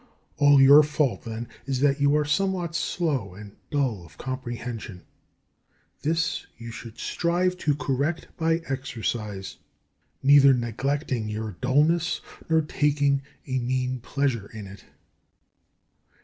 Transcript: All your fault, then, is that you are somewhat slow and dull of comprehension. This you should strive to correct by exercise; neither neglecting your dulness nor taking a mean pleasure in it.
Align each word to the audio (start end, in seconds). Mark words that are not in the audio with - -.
All 0.37 0.59
your 0.59 0.81
fault, 0.81 1.25
then, 1.25 1.47
is 1.67 1.79
that 1.81 2.01
you 2.01 2.15
are 2.17 2.25
somewhat 2.25 2.73
slow 2.75 3.35
and 3.35 3.55
dull 3.69 4.03
of 4.03 4.17
comprehension. 4.17 5.03
This 6.01 6.47
you 6.57 6.71
should 6.71 6.97
strive 6.97 7.55
to 7.59 7.75
correct 7.75 8.27
by 8.35 8.63
exercise; 8.67 9.57
neither 10.23 10.55
neglecting 10.55 11.29
your 11.29 11.51
dulness 11.61 12.19
nor 12.49 12.61
taking 12.61 13.21
a 13.45 13.59
mean 13.59 13.99
pleasure 13.99 14.49
in 14.51 14.65
it. 14.65 14.85